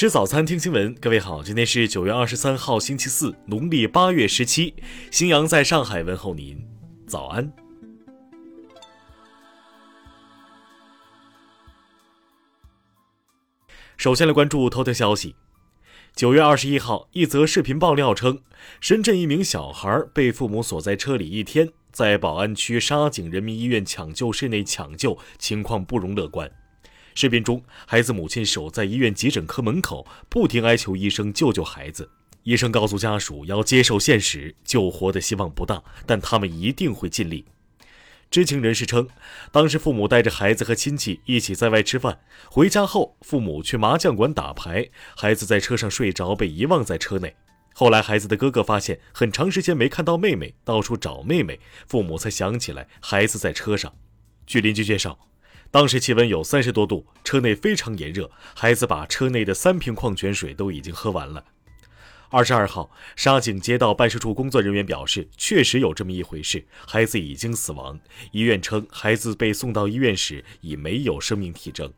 [0.00, 0.94] 吃早餐，听新闻。
[0.94, 4.72] 各位好，今天是九月二十三号，星期四，农历八月十七。
[5.10, 6.66] 新阳在上海问候您，
[7.06, 7.52] 早安。
[13.98, 15.34] 首先来关注头条消息。
[16.16, 18.40] 九月二十一号，一则视频爆料称，
[18.80, 26.50] 深圳一名小孩被父母锁在车里一天，在宝安区沙井人民医院抢救室内抢救，情况不容乐观。
[27.14, 32.08] 视频中，孩子母亲守在医院急诊科门口，不停哀求医生救救孩子。
[32.44, 37.44] 医生告诉家属要接受现实，救活的希望不大，但他们一定会尽力。
[38.30, 39.08] 知情人士称，
[39.50, 47.34] 当时父母带着孩子和亲戚一起在外吃饭，回家后父母去麻将馆打牌，孩子在车上睡着，被遗忘在车内。
[47.74, 53.92] 后来孩子的哥哥发现很长时间没看到妹妹，到处找妹妹，父母才想起来孩子在车上。
[54.46, 55.29] 据邻居介绍。
[55.70, 61.44] 当时气温有三十多度，车内非常炎热，孩子把车内的三瓶矿泉水都已经喝完了。
[62.28, 67.98] 二十二号，沙井街道办事处工作人员表示，确实有这么一回事，孩子已经死亡。
[68.32, 71.92] 医院称，孩子被送到医院时已没有生命体征。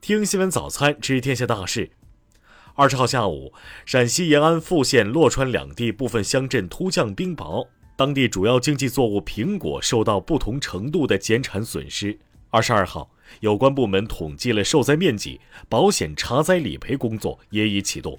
[0.00, 1.90] 听新闻早餐，知天下大事。
[2.74, 3.52] 二十号下午，
[3.84, 7.68] 陕西延安富县、洛川两地部分乡镇突降冰雹。
[7.98, 12.16] 当地主要经济作物苹果受到不同程度的减产损失。
[12.48, 13.10] 二十二号，
[13.40, 18.16] 有关部门统计了受灾面积，保险查灾理赔工作也已启动。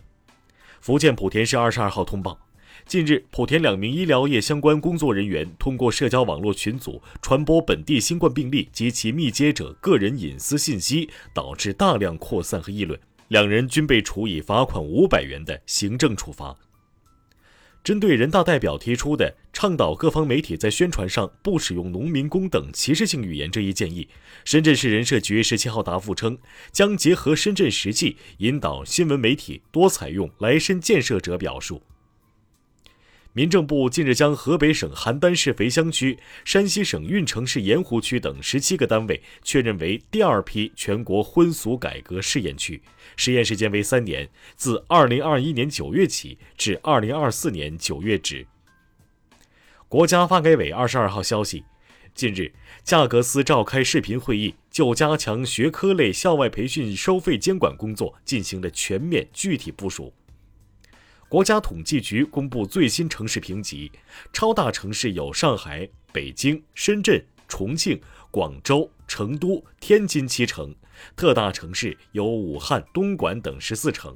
[0.82, 2.38] 福建莆田市二十二号通报，
[2.86, 16.58] 近日莆田两名医疗业相关工作人员通过社交网络群组传播本地新冠病例及其密接者个人隐私信息，导致大量扩散和议论，两人均被处以罚款五百元的行政处罚。
[17.84, 24.08] 针对人大代表提出的倡导各方媒体在宣传上不使用“农民工”等歧视性语言这一建议，
[24.46, 26.38] 深圳市人社局十七号答复称，
[26.72, 31.82] 将结合深圳实际，引导新闻媒体多采用“来深建设者”表述。
[33.34, 42.82] 民政部近日将河北省邯郸市肥乡区、山西省运城市盐湖区等十七个单位确认为第二批全国婚俗改革试验区，
[43.16, 48.48] 试验时间为三年，自二零二一年九月起至二零二四年九月止。
[49.88, 51.64] 国家发改委二十二号消息，
[52.16, 52.52] 近日
[52.84, 60.12] 价格司召开视频会议，就加强学科类校外培训收费监管工作进行了全面具体部署。
[61.30, 63.92] 国家统计局公布最新城市评级，
[64.34, 68.02] 超大城市有上海、北京、深圳、重庆、
[68.32, 70.73] 广州、成都、天津七城，
[71.16, 74.16] 特大城市有武汉、东莞等十四城。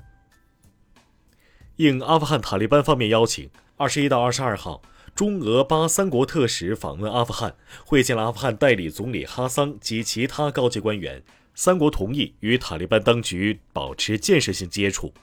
[1.76, 3.48] 应阿富汗塔利班方面邀请，
[3.78, 4.82] 二十一到二十二号，
[5.14, 11.24] 中俄巴三国特使访问阿富汗，会见了阿富汗代理总理哈桑及其他高级官员。
[11.54, 15.14] 三国同意与塔利班当局保持建设性接触。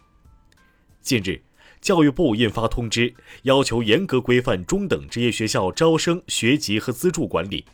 [1.01, 1.43] 近日。
[1.81, 7.65] 教育部印发通知，要求严格规范中等职业学校招生、学籍和资助管理。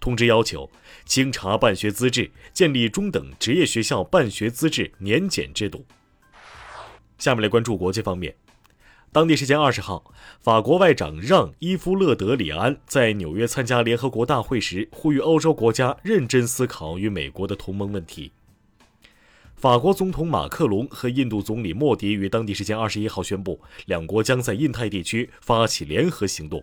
[0.00, 0.70] 通知要求
[1.04, 5.84] 清查办学资质，建立中等职业学校办学资质年检制度。
[7.18, 8.36] 下面来关注国际方面。
[9.10, 18.30] 当地时间二十号，法国外长让·伊夫勒德里安在纽约参加联合国大会时，呼吁欧洲国家认真思考与美国的同盟问题。
[19.58, 26.62] 法国总统马克龙和印度总理莫迪于当地时间二十一号宣布，两国将在印太地区发起联合行动。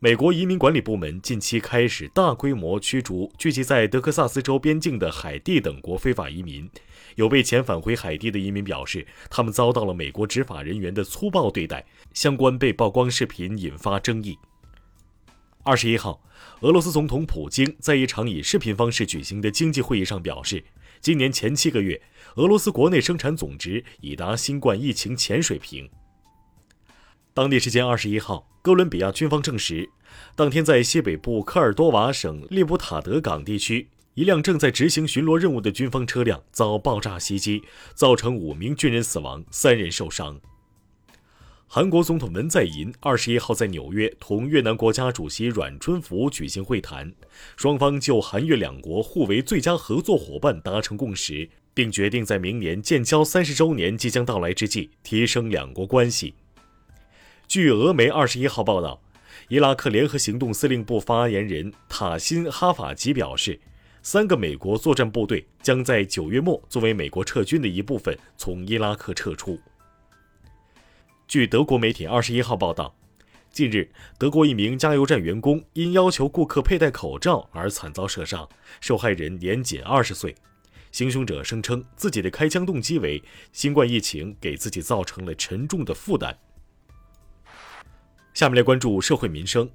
[0.00, 6.68] 美国移民管理部门近期开始大规模驱逐聚集在德克萨斯州边境的海地等国非法移民。
[7.14, 11.86] 有被遣返回海地的移民表示，他们遭到了美国执法人员的粗暴对待。
[12.12, 14.36] 相关被曝光视频引发争议。
[15.62, 16.20] 二十一号，
[16.62, 20.64] 俄罗斯总统普京在一场以视频方式举行的经济会议上表示。
[21.04, 22.00] 今年前七个月，
[22.36, 25.86] 俄罗斯国内生产总值已达新冠疫情前水平。
[27.34, 29.86] 当地时间二十一号，哥伦比亚军方证实，
[30.34, 37.60] 当天在西北部科尔多瓦省利布塔德港地区，一辆正在执行巡逻任务的军方车辆遭爆炸袭击，
[37.94, 40.40] 造成五名军人死亡，三人受伤。
[41.66, 47.12] 韩国总统文在寅二十一号在纽约同越南国家主席阮春福举行会谈，
[47.56, 56.34] 双方就韩越两国互为最佳合作伙伴达成共识，并决定在明年建交三十周年即将到来之际提升两国关系。
[57.48, 59.02] 据俄媒二十一号报道，
[59.48, 63.58] 伊拉克联合行动司令部发言人塔辛哈法吉表示，
[64.00, 69.58] 三个美国作战部队将在九月末作为美国撤军的一部分从伊拉克撤出。
[71.34, 72.94] 据德国媒体二十一号报道，
[73.50, 78.48] 近日，德国一名加油站员工因要求顾客佩戴口罩而惨遭射杀，
[78.80, 80.32] 受害人年仅二十岁。
[80.92, 83.20] 行凶者声称自己的开枪动机为
[83.50, 86.38] 新冠疫情给自己造成了沉重的负担。
[88.32, 89.68] 下面来关注社会民生。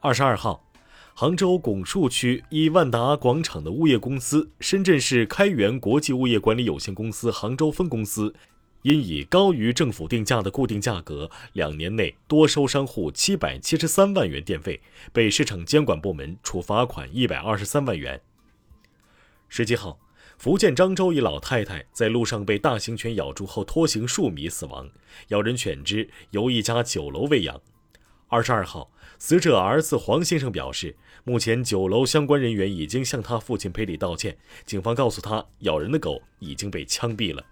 [0.00, 0.70] 二十二号，
[1.14, 8.34] 杭州拱墅区一万达广场的物业公司深圳市开元国际物业管理有限公司杭州分公司，
[8.82, 14.80] 因以高于政府定价的固定价格，两年内多收商户七百七十三万元电费，
[15.12, 18.20] 被市场监管部门处罚款一百二十三万元。
[19.48, 19.98] 十七号。
[20.38, 24.88] 福建漳州一老太太在路上被大型犬咬住后拖行数米死亡，
[25.30, 27.60] 咬人犬只由一家酒楼喂养。
[28.28, 37.44] 二十二号，死者儿子黄先生表示，目前酒楼相关人员已经向他父亲赔礼道歉，警方告诉他，咬人的狗已经被枪毙了。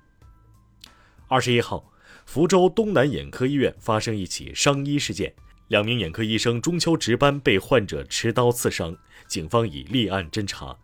[1.28, 1.92] 二十一号，
[2.24, 5.34] 福州东南眼科医院发生一起伤医事件，
[5.66, 8.96] 两名眼科医生中秋值班被患者持刀刺伤，
[9.26, 10.78] 警方已立案侦查。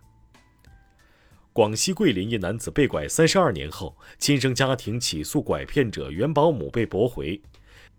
[1.52, 7.40] 广西桂林一男子被拐三十二年后，亲生家庭起诉拐骗者原保姆被驳回。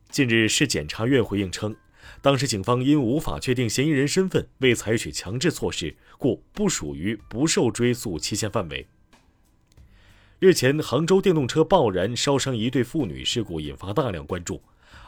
[0.10, 1.74] 近日，市检察院回应称，
[2.22, 8.86] 当时警方因无法确定嫌疑人身份，未采取强制措施，故不属于不受追诉期限范围。
[10.44, 14.62] 日前，杭州电动车爆燃烧伤一对父女事故引发大量关注。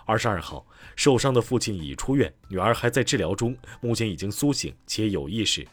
[0.05, 0.65] 二十二号，
[0.95, 5.67] 受伤的父亲已出院，女儿还在治疗中，目前已经苏醒且有意识。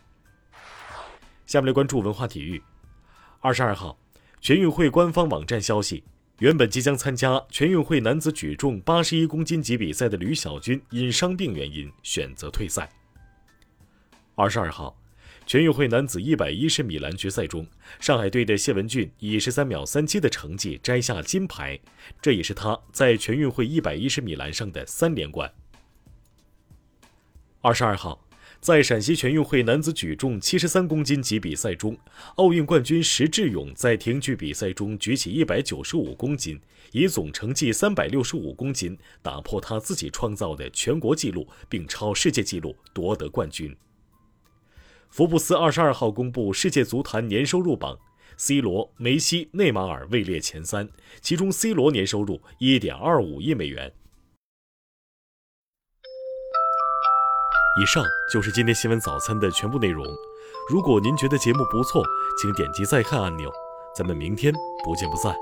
[1.46, 2.60] 下面来关注文化体育。
[3.38, 3.96] 二十二号，
[4.40, 6.02] 全运会官方网站消息，
[6.40, 12.90] 原本即将参加全运会男子举重八十一公斤级比赛的吕小军因伤病原因选择退赛。
[14.34, 14.96] 二十二号，
[15.52, 17.66] 全运会男子一百一十米栏决赛中，
[18.00, 21.78] 上海队的谢文俊以十三秒三七的成绩摘下金牌，
[22.22, 25.52] 这也是他在全运会一百一十米栏上的三连冠。
[27.60, 28.26] 二十二号。
[28.60, 31.98] 在陕西全运会男子举重七十三公斤级比赛中，
[32.36, 36.58] 奥运冠军石智勇在挺举比赛中举起一百九十五公斤，
[36.92, 43.76] 以总成绩三百六十五公斤打破他自己创造的全国纪录，并超世界纪录夺得冠军。
[45.12, 47.98] 福布斯二十二号公布世界足坛年收入榜
[48.38, 50.88] ，C 罗、梅西、内马尔位列前三，
[51.20, 53.92] 其中 C 罗年收入一点二五亿美元。
[57.78, 60.02] 以上就是今天新闻早餐的全部内容。
[60.70, 62.02] 如果您觉得节目不错，
[62.40, 63.52] 请点击再看按钮。
[63.94, 64.50] 咱们明天
[64.82, 65.36] 不见不散。